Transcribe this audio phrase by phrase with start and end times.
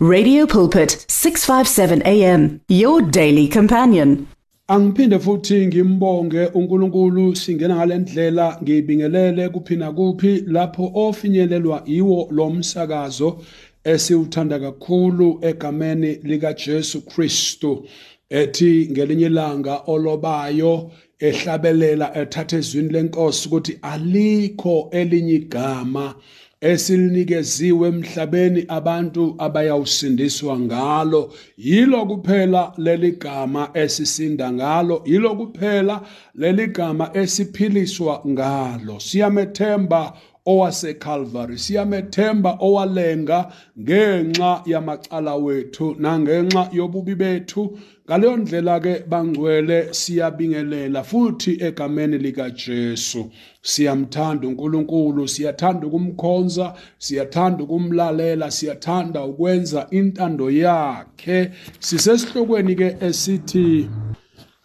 [0.00, 4.28] Radio Pulpit 657 AM your daily companion.
[4.70, 13.40] Angiphinde futhi ngimbonge uNkulunkulu singena ngalendlela ngibingelele kuphina kuphi lapho ofinyelelwa iwo lomsakazo
[13.84, 17.84] esiwuthanda kakhulu egameni lika Jesu Kristu
[18.30, 26.14] ethi ngelinye ilanga olobayo ehlabelela ethatha ezwini lenkosi ukuthi alikho elinye igama
[26.60, 31.32] esilinikeziwe emhlabeni abantu abayawusindiswa ngalo.
[31.56, 36.02] Yilo kuphela leli gama esisinda ngalo yilo kuphela
[36.34, 39.00] leli gama esiphiliswa ngalo.
[39.00, 40.12] Siyamethemba
[40.52, 43.38] owaseCalvary siyamethemba owalenga
[43.80, 47.78] ngenxa yamacala wethu nangenxa yobubi bethu.
[48.06, 53.30] Ngaleyo ndlela ke bangcwele siyabingelela futhi egameni lika Jesu.
[53.62, 61.50] Siyamthanda uNkulunkulu siyathanda ukumkhonza siyathanda ukumlalela siyathanda ukwenza intando yakhe.
[61.80, 63.88] Sisesihlokweni ke esithi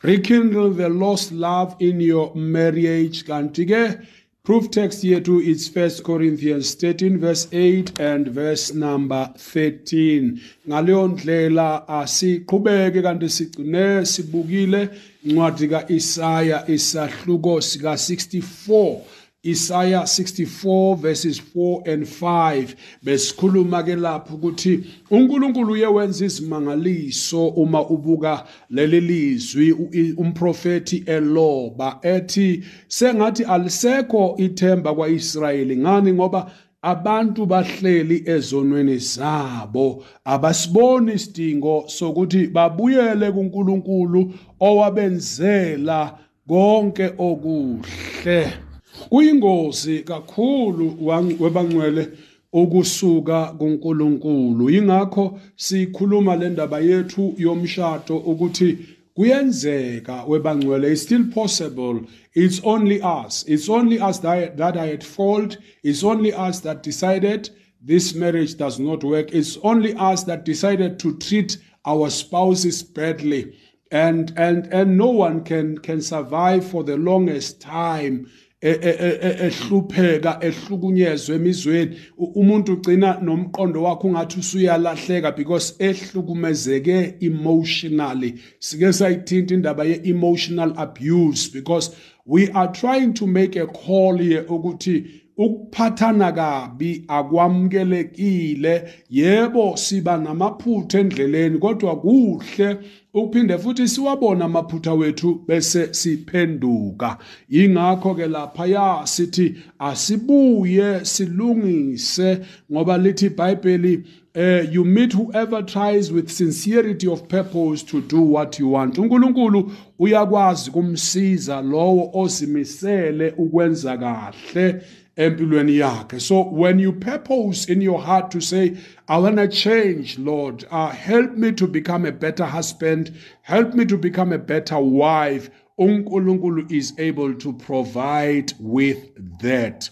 [0.04, 3.26] rekindle the lost love in your marriage.
[3.26, 4.00] Kanti ke
[4.46, 10.42] Proof text yethu it's 1 Corinthians 13 verse 8 and verse number 13.
[10.68, 14.90] Ngaleyo ndlela asiqhubeke kanti sigcine sibukile
[15.26, 19.02] incwadi kaIsaya isahluko sika 64
[19.46, 28.46] Isaiah 64 verses 4 and 5 besikhuluma ke lapho ukuthi uNkulunkulu uyewenza izimangaliso uma ubuka
[28.70, 29.72] leli lizwi
[30.18, 40.04] umprofeti eloba ethi sengathi alisekho ithemba kwaIsrayeli ngani ngoba abantu bahleli ezonweni zabo.
[40.26, 48.63] Abasiboni isidingo sokuthi babuyele kuNkulunkulu owabenzela konke okuhle.
[49.10, 50.98] Kuyingozi kakhulu
[51.40, 52.08] webangcwele
[52.54, 54.70] ukusuka kuNkulunkulu.
[54.70, 58.78] Ingakho sikhuluma le ndaba yethu yomshado ukuthi
[59.16, 62.02] kuyenzeka webangcwele it's still possible.
[62.34, 63.44] It's only us.
[63.48, 65.58] It's only us that, that are at fault.
[65.84, 67.50] It's only us that decided
[67.82, 69.32] this marriage does not work.
[69.34, 73.58] It's only us that decided to treat our spouses badly.
[73.92, 78.28] And and and no one can can survive for the longest time
[78.64, 81.98] ehlupheka ehlukunyezwe emizweni.
[82.18, 88.36] Umuntu ugcina nomqondo wakhe ungathi usuyalahleka because ehlukumezeke emotionally.
[88.60, 95.06] Sike sayithinta indaba ye-emotional abuse because we are trying to make a call here ukuthi
[95.38, 98.84] ukuphathana kabi akwamukelekile.
[99.10, 102.78] Yebo siba namaphutha endleleni kodwa kuhle
[103.14, 107.18] ukuphinde futhi siwabona amaphutha wethu bese siphenduka.
[107.50, 112.40] Ingakho ke lapha ya sithi asibuye silungise
[112.72, 114.04] ngoba lithi iBhayibheli
[114.36, 118.98] uh, you meet whoever tries with sincerity of purpose to do what you want.
[118.98, 124.82] uNkulunkulu uyakwazi kumsiza lowo ozimisele ukwenza kahle.
[125.16, 128.76] Empilweni yakhe so when you purpose in your heart to say
[129.08, 133.86] i want to change lord uh, help me to become a better husband help me
[133.86, 138.98] to become a better wife unkulunkulu is able to provide with
[139.40, 139.90] that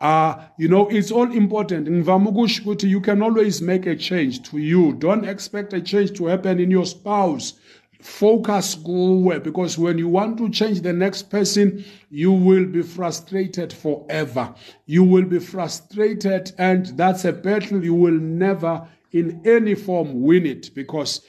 [0.00, 1.88] uh, you know, it's all important.
[1.88, 4.92] You can always make a change to you.
[4.92, 7.54] Don't expect a change to happen in your spouse
[8.04, 13.72] focus kuwe because when you want to change the next person you will be frustrated
[13.72, 14.54] forever.
[14.84, 20.44] You will be frustrated and that's a battle you will never in any form win
[20.44, 21.22] it because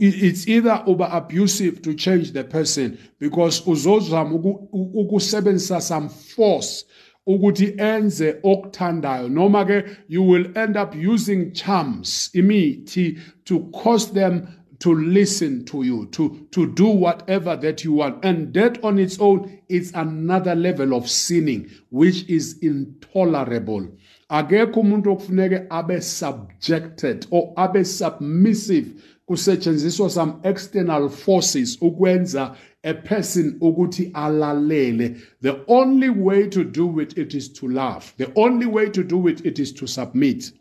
[0.00, 4.34] it's either over abusive to change the person because uzozama
[4.72, 6.84] ukusebenzisa some force
[7.26, 14.46] ukuthi enze okuthandayo noma ke you will end up using charms imithi to cause them
[14.80, 18.24] to listen to you, to, to do whatever that you want.
[18.24, 23.88] And that on its own is another level of sinning, which is intolerable.
[24.28, 28.86] akekho umuntu okufuneke abe subjected or abe submissive
[29.28, 37.16] kusetshenziswa some external forces ukwenza a person ukuthi alalele the only way to do it
[37.18, 40.52] it is to love the only way to do it it is to submit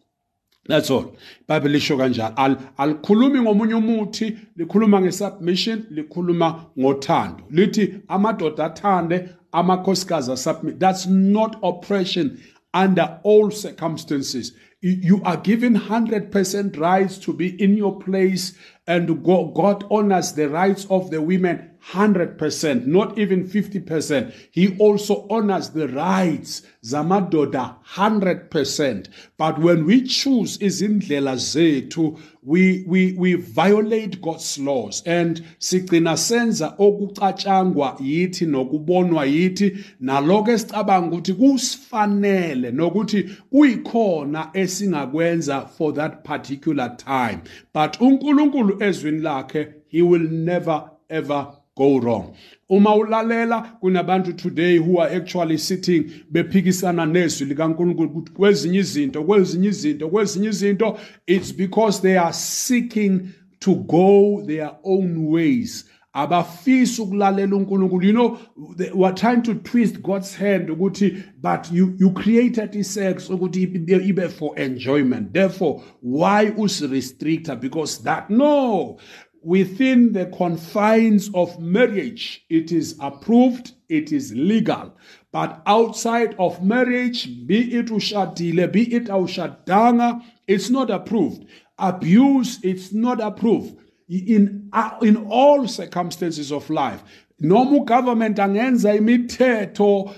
[0.68, 1.16] That's all.
[1.48, 2.34] Bible lisho kanjalo.
[2.38, 7.44] Al alikhulumi ngomunye umuthi, likhuluma ngesubmission, likhuluma ngothando.
[7.52, 10.80] Lithi amadoda athande, amakhosikazi submit.
[10.80, 12.42] That's not oppression
[12.74, 14.54] under all circumstances.
[14.82, 18.54] You are given 100% rights to be in your place
[18.86, 24.34] and God honors the rights of the women 100%, not even 50%.
[24.52, 29.08] He also honors the rights zamadoda 100%.
[29.38, 36.76] But when we choose izindlela zethu, we, we, we violate God's laws and sigcina senza
[36.78, 47.42] okucatshangwa yithi nokubonwa yithi naloko esicabanga ukuthi kusifanele nokuthi kuyikhona esingakwenza for that particular time
[47.74, 52.36] but uNkulunkulu ezwini lakhe he will never ever go wrong.
[52.70, 59.68] Uma ulalela kunabantu today who are actually sitting bephikisana nezwi likaNkulunkulu ukuthi kwezinye izinto kwezinye
[59.68, 63.30] izinto kwezinye izinto it's because they are seeking
[63.60, 65.86] to go their own ways.
[66.14, 68.04] Abafisi ukulalela uNkulunkulu.
[68.04, 68.40] You know
[68.78, 73.64] they were trying to twist God's hand ukuthi but you you created isex ukuthi
[74.10, 75.34] ibe for enjoyment.
[75.34, 78.98] Therefore why us restrictor because that no.
[79.46, 84.98] Within the confines of marriage, it is approved, it is legal.
[85.32, 91.46] But outside of marriage, be it ushadile, be it ushadanga, it's not approved.
[91.78, 93.78] Abuse, it's not approved.
[94.10, 97.04] In, uh, in all circumstances of life,
[97.40, 100.14] noma ugovernment angenza imithetho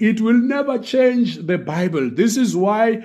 [0.00, 3.00] it will never change the bible this is why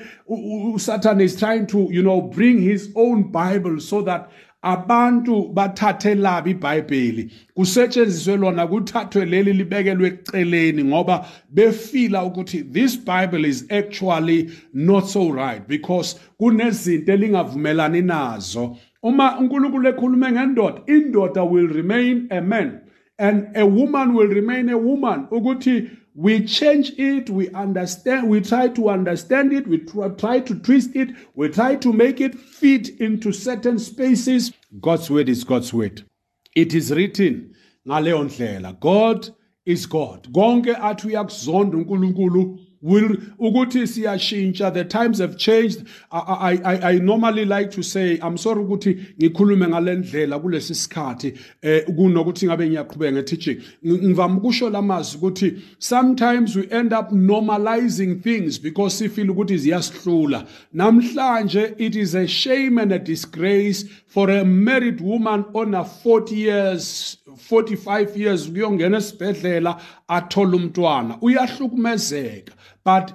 [0.77, 4.31] satan is trying to you know bring his own bible so that
[4.65, 5.53] abantu
[6.45, 7.31] iBhayibheli.
[7.55, 15.31] Kusetshenziswe lona kuthathwe leli libekelwe eceleni ngoba befila ukuthi this bible is actually not so
[15.31, 18.77] right because kunezinto elingavumelani nazo.
[19.03, 22.81] Uma uNkulunkulu ekhulume ngendoda indoda will remain a man
[23.19, 25.27] and a woman will remain a woman.
[25.31, 29.77] Ukuthi we change it we understand we try to understand it we
[30.17, 34.53] try to twist it we try to make it fit into certain spaces.
[34.79, 36.05] God's word is god's word.
[36.55, 37.53] It is written
[37.87, 38.79] ngaleyo ndlela.
[38.79, 39.29] God
[39.65, 40.31] is god.
[40.33, 44.73] Konke athi uyakuzonda uNkulunkulu will ukuthi siyashintsha.
[44.73, 45.85] The times have changed.
[46.11, 51.85] I, I, I normally like to say i'm sorry ukuthi ngikhulume ngalendlela kulesi sikhathi eh
[51.85, 58.95] kunokuthi ngabe ngiyaqhubeka ngeteaching ngivama ukusho lamazwi ukuthi sometimes we end up normalizing things because
[58.95, 60.45] sifeel ukuthi ziyasihlula.
[60.73, 66.35] Namhlanje it is a shame and a disgrace for a married woman on a 40
[66.35, 71.17] years 45 years kuyongena esibhedlela athola umntwana.
[71.21, 72.53] Uyahlukumezeka.
[72.85, 73.11] But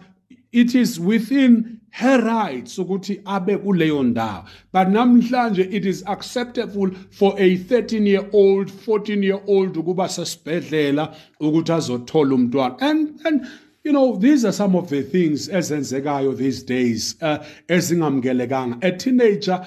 [0.53, 4.45] it is within her rights ukuthi abe kuleyo ndawo.
[4.73, 11.15] But namhlanje it is acceptable for a 13 year old 14 year old ukuba sesibhedlela
[11.41, 12.77] ukuthi azothola umntwana.
[12.81, 13.47] And and
[13.83, 18.85] You know, these are some of the things ezenzekayo these days uh, ezingamkelekanga.
[18.85, 19.67] A teenager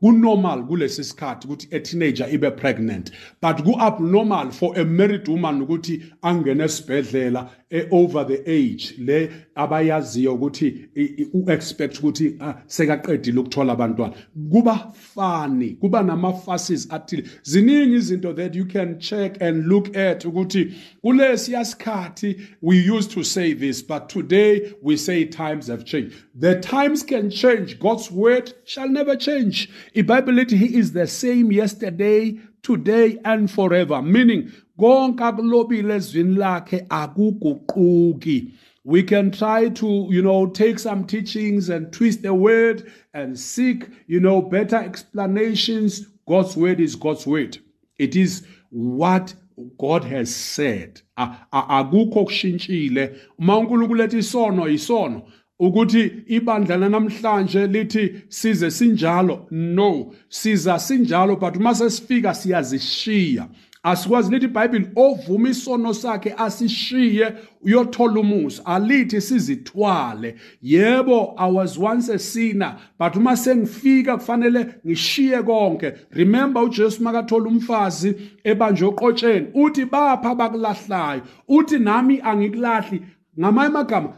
[0.00, 3.10] ku-normal kulesi sikhathi ukuthi a teenager ibe pregnant.
[3.42, 7.50] But ku-abnormal for a married woman ukuthi angene esibhedlela
[7.90, 10.88] over the age le abayaziyo ukuthi
[11.34, 14.14] u-expect ukuthi uh, sekaqedile ukuthola abantwana.
[14.50, 17.24] Kuba fani kuba nama-faces athile.
[17.42, 20.74] Ziningi izinto that you can check and look at ukuthi
[21.04, 26.14] kulesiya sikhathi we used to say this but today we say times have changed.
[26.34, 27.80] The times can change.
[27.80, 29.68] God's word shall never change.
[29.94, 34.02] iBhayibheli lithi he is the same yesterday today and forever.
[34.02, 38.52] Meaning konke akulobile ezwini lakhe akuguquki.
[38.84, 43.88] We can try to you know take some teachings and twist the word and seek
[44.06, 46.06] you know better explanations.
[46.28, 47.58] God's word is god's word.
[47.98, 49.34] It is what
[49.78, 51.00] god has said.
[51.18, 55.22] Akukho kushintshile uma uNkulunkulu ethi isono isono.
[55.60, 59.46] Ukuthi ibandla namhlanje lithi size sinjalo.
[59.50, 63.48] No siza sinjalo but uma sesifika siyazishiya.
[63.86, 70.34] Asikwazi lithi iBhayibheli ovuma isono sakhe asishiye uyothola umusa alithi sizithwale.
[70.62, 75.92] Yebo i was once a sinner but uma sengifika kufanele ngishiye konke.
[76.10, 78.14] Remember uJesu makathola umfazi
[78.44, 81.22] ebanjwe oqotsheni uthi bapha bakulahlayo.
[81.48, 83.02] Uthi nami angikulahli.
[83.38, 84.12] Ngamanye amagama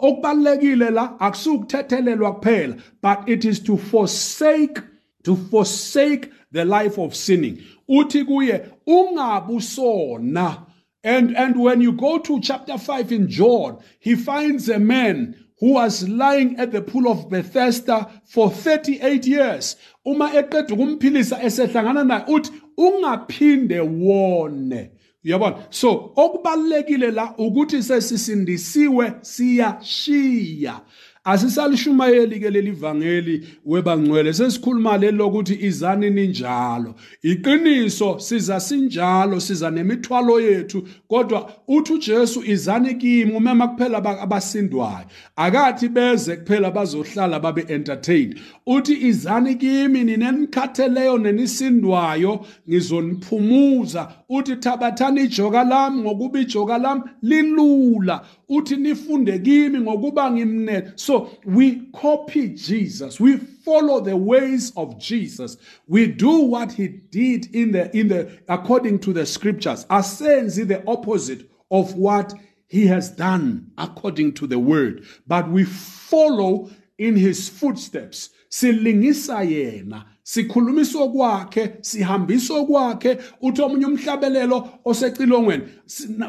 [0.00, 4.80] okubalekile la akusukuthethelelwa kuphela but it is to forsake
[5.22, 7.58] to forsake the life of sinning.
[7.88, 10.66] Uthi kuye ungabusona.
[11.04, 15.74] And and when you go to chapter 5 in John he finds a man who
[15.74, 19.76] was lying at the pool of Bethesda for 38 years.
[20.04, 24.90] Uma eqeda ukumphilisa esehlangana naye uthi ungaphinde wone.
[25.24, 25.66] Uyabona?
[25.70, 30.80] So okubalekile la ukuthi sesisindisiwe siyashiya
[31.28, 36.94] asisalishumayeli ke leli vangeli webangcwele sesikhuluma leli lokuthi izani ninjalo.
[37.22, 45.06] Iqiniso siza sinjalo siza nemithwalo yethu kodwa uthi uJesu izani kimi umema kuphela abasindwayo.
[45.36, 48.40] Akathi beze kuphela bazohlala babe entertained.
[48.66, 54.08] Uthi izani kimi ninenikhatheleyo nenisindwayo ngizoniphumuza.
[54.28, 58.24] Uthi thabathani ijoka lami ngokuba ijoka lami lilula.
[58.48, 63.18] Uthi nifunde kimi ngokuba ngimnene so we copy Jesus.
[63.20, 65.56] We follow the ways of Jesus.
[65.86, 70.82] We do what he did in the in the according to the scriptures asenzi the
[70.86, 72.32] opposite of what
[72.66, 75.04] he has done according to the word.
[75.26, 78.30] But we follow in his footsteps.
[78.50, 85.62] Silingisa yena sikhulumisa okwakhe sihambisa okwakhe uthi omunye umhlabelelo osecilongweni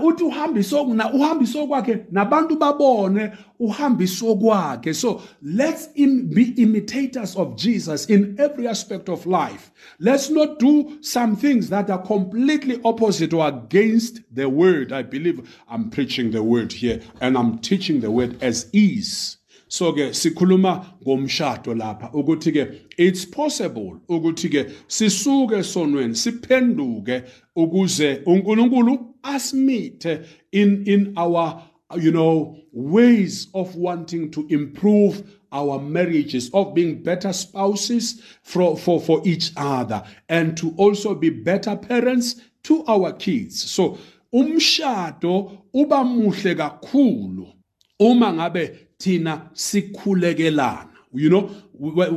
[0.04, 0.82] uthi uhambisa
[1.14, 8.68] uhambisa okwakhe nabantu babone uhambisa okwakhe so let's im be imitators of Jesus in every
[8.68, 9.72] aspect of life.
[10.00, 14.94] Let's not do some things that are completely opposite or against the word.
[14.94, 19.39] I believe i'm preaching the word here and i'm teaching the word as is
[19.70, 20.74] so ke sikhuluma
[21.06, 22.64] ngomshado lapha ukuthi ke
[22.98, 27.24] it's possible ukuthi ke sisuke sonweni siphenduke
[27.56, 31.62] ukuze uNkulunkulu asimithe in in our
[31.98, 39.00] you know ways of wanting to improve our marriages of being better spouses for, for,
[39.02, 43.72] for each other and to also be better parents to our kids.
[43.72, 43.98] So
[44.34, 47.54] umshado uba muhle kakhulu
[48.00, 51.50] uma ngabe thina sikhulekelana you know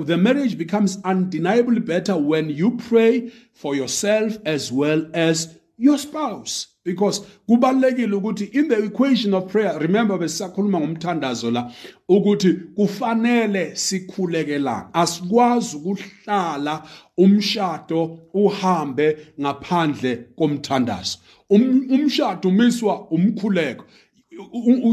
[0.04, 6.66] the marriage becomes undeniably better when you pray for yourself as well as your spouse
[6.84, 11.72] because kubalekile ukuthi in the equation of prayer remember besisakhuluma ngomthandazo la
[12.08, 16.82] ukuthi kufanele sikhulekelana asikwazi ukuhlala
[17.16, 21.18] umshado uhambe ngaphandle komthandazo
[21.50, 23.84] um, umshado umiswa umkhuleko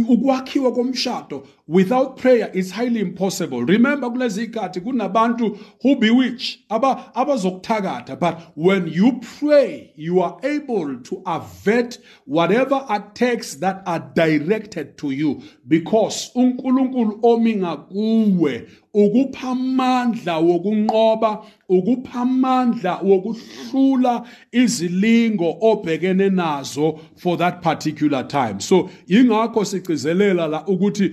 [0.09, 3.63] ukwakhiwa komshado without prayer is highly impossible.
[3.63, 10.97] Remember kulezi ikhathi kunabantu who bewitch aba abazokuthakatha but when you pray you are able
[11.03, 20.37] to avert whatever attacks that are directed to you because uNkulunkulu omi ngakuwe ukupha amandla
[20.37, 28.59] wokunqoba ukupha amandla wokuhlula izilingo obhekene nazo for that particular time.
[28.59, 31.09] So ingakho sigcizelela la ukuthi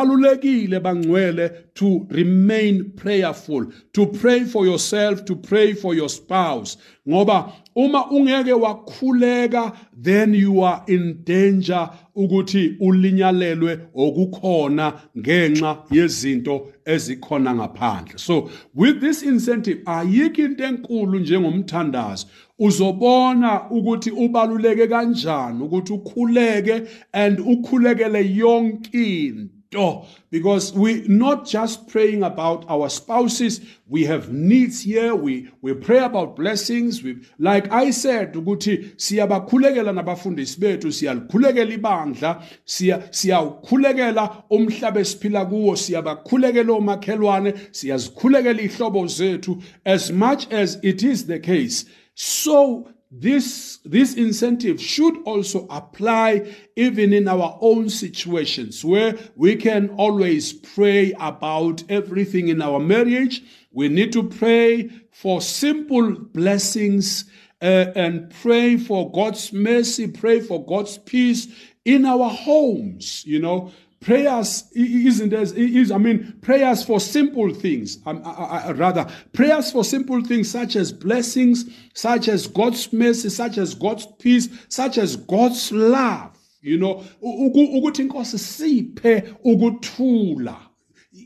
[0.00, 6.76] kubalulekile bangcwele to remain prayerful to pray for yourself to pray for your spouse.
[7.08, 17.54] Ngoba uma ungeke wakhuleka then you are in danger ukuthi ulinyalelwe okukhona ngenxa yezinto ezikhona
[17.54, 18.18] ngaphandle.
[18.18, 22.26] So with this incentive ayikho into enkulu njengomthandazo
[22.58, 29.34] uzobona ukuthi ubaluleke kanjani ukuthi ukhuleke and ukhulekele yonke
[29.70, 30.04] door.
[30.30, 35.14] Because we're not just praying about our spouses we have needs here.
[35.14, 37.02] We we pray about blessings.
[37.04, 45.76] We like i said ukuthi siyabakhulekela nabafundisi bethu siyalikhulekela ibandla siya siyawukhulekela umhlaba esiphila kuwo
[45.76, 49.62] siyabakhulekela omakhelwane siyazikhulekela ihlobo zethu.
[49.84, 51.84] As much as it is the case
[52.14, 59.90] so this this incentive should also apply even in our own situations where we can
[59.90, 63.42] always pray about everything in our marriage.
[63.72, 67.24] We need to pray for simple blessings
[67.62, 71.48] uh, and pray for God's mercy pray for God's peace
[71.84, 73.70] in our homes you know
[74.00, 77.98] prayers isn't as is i mean prayers for simple things.
[78.06, 83.28] Um, I, I, rather prayers for simple things such as blessings such as god's mercy
[83.28, 87.04] such as god's peace such as god's love you know.
[87.22, 90.69] Ukuthi inkosi siphe ukuthula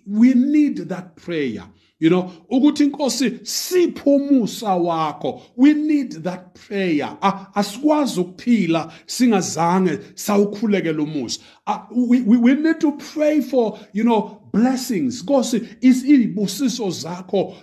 [0.07, 1.65] we need that prayer.
[1.99, 5.43] You know ukuthi inkosi siphumusa wakho.
[5.57, 7.17] We need that prayer.
[7.55, 11.41] Asikwazi ukuphila singazange sawukhulekela umusa
[11.91, 15.23] we, we, we need to pray for you know blessings.
[15.23, 17.57] Nkosi izibusiso zakho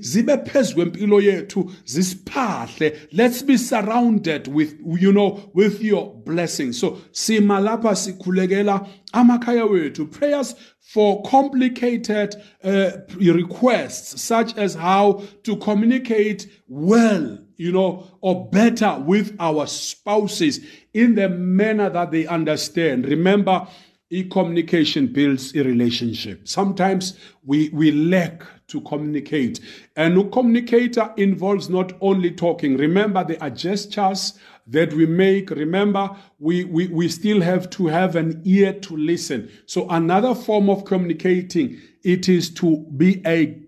[0.00, 2.96] zibe phezulu kwempilo yethu zisiphahle.
[3.12, 6.78] Let's be surrounded with you know with your blessings.
[6.80, 10.06] So sima lapha sikhulekela amakhaya wethu.
[10.06, 18.98] Prayers for complicated uh, requests such as how to communicate well you know or better
[19.00, 20.60] with our spouses
[20.94, 23.06] in the manner that they understand.
[23.06, 23.66] Remember
[24.10, 26.46] E-communication builds a relationship.
[26.46, 29.58] Sometimes we, we lack to communicate.
[29.96, 32.76] And a communicator involves not only talking.
[32.76, 35.50] Remember, there are gestures that we make.
[35.50, 39.50] Remember, we, we, we still have to have an ear to listen.
[39.66, 43.60] So another form of communicating, it is to be a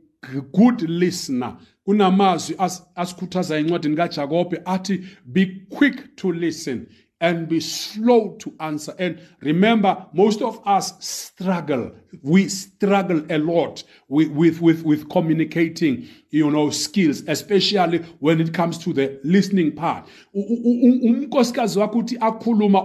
[0.53, 1.57] good listener.
[1.89, 2.57] kunamazwi
[2.95, 6.87] asikhuthaza incwadini kaJakobe athi be quick to listen
[7.21, 8.95] and be slow to answer.
[8.99, 11.93] And remember, most of us struggle.
[12.23, 18.53] We struggle a lot with, with, with, with communicating, you know, skills, especially when it
[18.55, 20.07] comes to the listening part.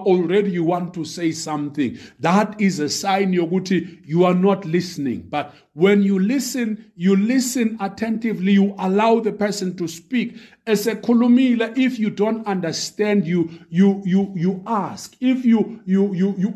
[0.06, 1.98] already you want to say something.
[2.20, 5.28] That is a sign yokuthi you are not listening.
[5.30, 10.38] But when you listen, you listen attentively, you allow the person to speak.
[10.66, 16.54] esekhulumile if you don't understand you you you you ask if you you you you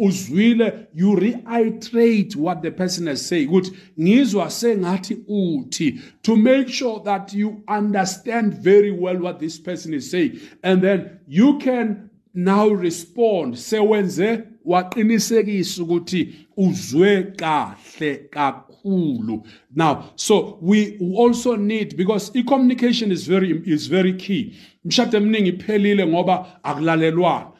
[0.93, 3.47] you reiterate what the person has said.
[3.47, 9.93] Ukuthi ngizwa sengathi uthi to make sure that you understand very well what this person
[9.93, 10.39] is saying.
[10.63, 13.55] And then you can now respond.
[13.55, 19.45] Sewenze waqinisekisa ukuthi uzwe kahle kakhulu.
[19.75, 24.55] Now so we also need because i-communication is very is very key.
[24.85, 27.56] Mshado eminingi iphelile ngoba akulalelwana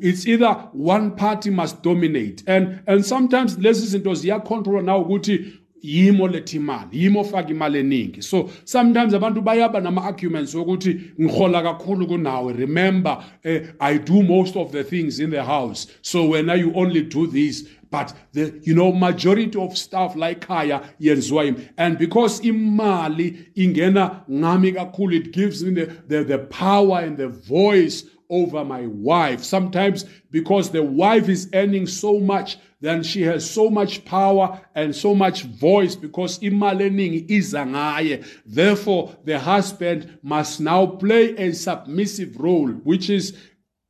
[0.00, 2.42] it's either one party must dominate.
[2.46, 8.22] And and sometimes lezi zinto ziyacontrol na ukuthi yimo lethi imali yimo faka imali eningi.
[8.22, 14.72] So sometimes abantu bayaba nama-arguments wokuthi ngihola kakhulu kunawe remember uh, i do most of
[14.72, 15.86] the things in the house.
[16.02, 20.82] So wena you only do this but the you know majority of stuff like khaya
[21.00, 27.00] yenziwa yimi and because imali ingena ngami kakhulu it gives me the, the, the power
[27.00, 29.44] and the voice over my wife.
[29.44, 34.94] Sometimes because the wife is earning so much, then she has so much power and
[34.94, 38.24] so much voice because imalening izangaye.
[38.44, 43.36] Therefore, the husband must now play a submissive role, which is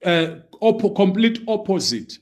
[0.05, 2.19] a op- complete opposite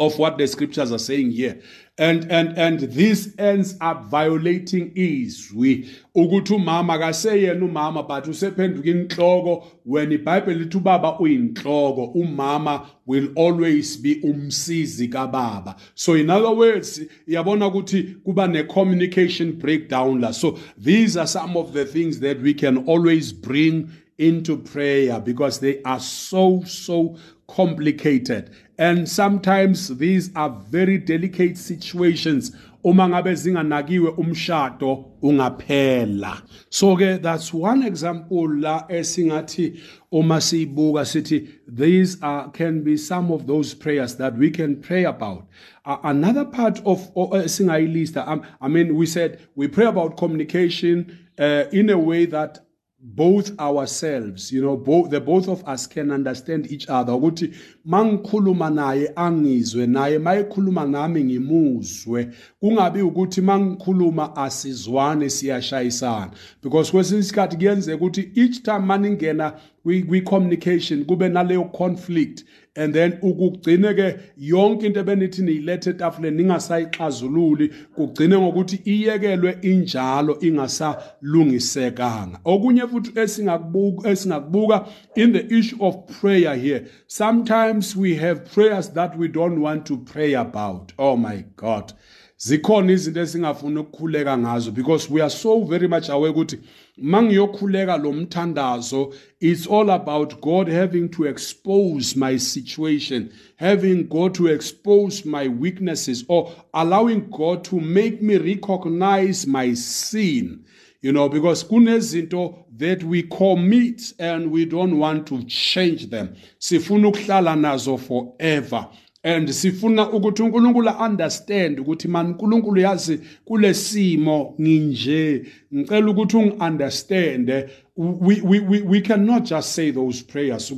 [0.00, 1.60] of what the scriptures are saying here.
[2.00, 5.88] And and and this ends up violating is izwi.
[6.16, 9.66] Ukuthi umama akaseyena umama but usephenduka inhloko.
[9.82, 15.76] When iBhayibheli lithi ubaba uyinhloko umama will always be umsizi kababa.
[15.96, 20.30] So in other words yabona ukuthi kuba ne communication breakdown la.
[20.30, 25.60] So these are some of the things that we can always bring into prayer because
[25.60, 27.16] they are so so
[27.48, 28.54] complicated.
[28.78, 32.54] And sometimes these are very delicate situations.
[32.84, 36.42] Uma ngabe zinganakiwe umshado ungaphela.
[36.70, 39.80] So ke that's one example la esingathi
[40.12, 45.04] uma siyibuka sithi these are can be some of those prayers that we can pray
[45.04, 45.48] about.
[45.84, 51.64] Uh, another part of esingayilista uh, i mean we said we pray about communication uh,
[51.72, 52.67] in a way that
[53.00, 57.12] both ourselves you know both the both of us can understand each other.
[57.12, 57.54] Ukuthi
[57.86, 62.28] mangikhuluma naye angizwe naye mayikhuluma nami ngimuzwe.
[62.60, 66.30] Kungabi ukuthi mangikhuluma asizwane siyashayisana.
[66.62, 69.52] Because kwesinye isikhathi kuyenzeka ukuthi each time maningena
[69.82, 72.44] kwi-communication kube naleyo conflict
[72.76, 82.40] and then ukugcine ke yonke into ebenithi niyilethe etafuleni ningasayixazululi kugcine ngokuthi iyekelwe injalo ingasalungisekanga.
[82.44, 84.86] Okunye futhi esingakubuka
[85.16, 89.96] in the issue of prayer here sometimes we have prayers that we don't want to
[89.96, 90.92] pray about.
[90.98, 91.92] Oh my god
[92.40, 96.58] zikhona izinto esingafuni ukukhuleka ngazo because we are so very much aware ukuthi
[96.96, 104.46] mangiyokhuleka lo mthandazo it's all about God having to expose my situation having God to
[104.48, 110.64] expose my weaknesses or allowing God to make me recognize my sin.
[111.02, 116.36] You know because kunezinto that we commit and we don't want to change them.
[116.60, 118.88] Sifuna ukuhlala nazo forever
[119.28, 125.46] and sifuna ukuthi uNkulunkulu understand ukuthi man uNkulunkulu yazi kulesimo nginje.
[125.74, 127.48] Ngicela ukuthi ungiunderstand
[127.96, 130.72] we, we, we, we cannot just say those prayers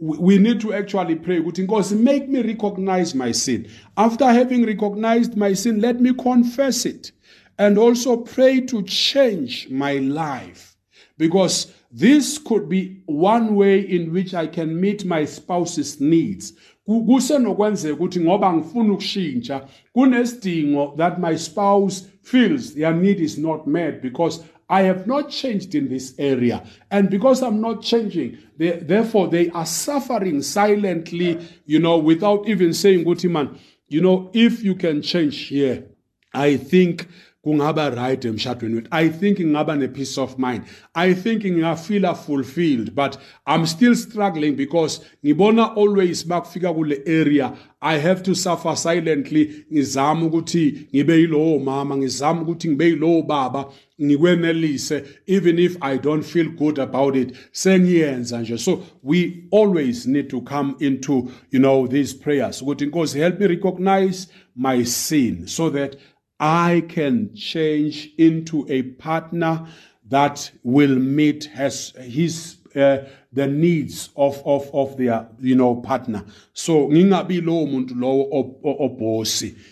[0.00, 3.66] we need to actually pray Nkosi make me recognize my sin.
[3.96, 7.12] After having recognized my sin let me confess it
[7.58, 10.76] and also pray to change my life.
[11.18, 16.54] Because this could be one way in which I can meet my spouse's needs
[16.86, 24.02] kusenokwenzeka ukuthi ngoba ngifuna ukushintsha kunesidingo that my spouse feels their need is not met
[24.02, 26.62] because I have not changed in this area.
[26.90, 32.72] And because I'm not changing, they, therefore they are suffering silently, you know, without even
[32.72, 33.58] saying, Gutiman,
[33.92, 35.84] you know if you can change here
[36.32, 37.08] i think
[37.44, 38.88] kungaba right emshadweni wethu.
[38.90, 40.64] I think ngingaba ne-peace of mind.
[40.94, 47.98] I think ngingafila fulfilled but i'm still struggling because ngibona always bakufika kule area i
[47.98, 49.64] have to suffer silently.
[49.72, 53.66] Ngizama ukuthi ngibe yilowo mama ngizama ukuthi ngibe yilowo baba
[54.02, 57.34] ngikwenelise even if i don't feel good about it.
[57.52, 58.58] Sengiyenza nje.
[58.58, 62.62] So we always need to come into you know these prayers.
[62.62, 65.96] Ukuthi inkosi help me recognize my sin so that
[66.40, 69.66] I can change into a partner
[70.08, 72.98] that will meet his, his uh,
[73.32, 76.24] the needs of, of, of their you know partner.
[76.52, 77.96] So muntu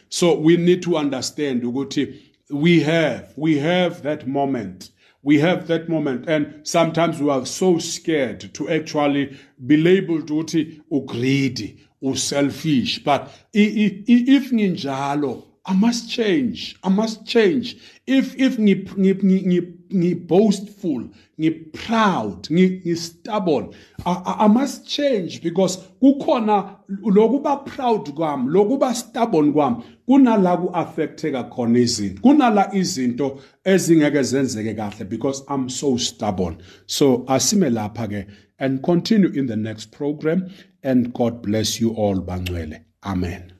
[0.09, 1.63] so we need to understand
[2.51, 4.91] we have we have that moment.
[5.23, 6.27] We have that moment.
[6.29, 13.05] And sometimes we are so scared to actually be labeled ukuthi ugreedy uselfish.
[13.05, 16.77] But if nginjalo I must change.
[16.83, 17.77] I must change.
[18.07, 23.75] If if ngi ngi ngi boastful, ngi proud, ngi, ngi stubborn,
[24.07, 31.79] I, I must change because kukhona lokuba proud kwami, lokuba stubborn kwami kunala ku-affecteka khona
[31.79, 38.27] izinto kunala izinto ezingeke zenzeke kahle because i'm so stubborn so asime lapha ke
[38.59, 40.51] and continue in the next program
[40.83, 43.60] and god bless you all bangcwele amen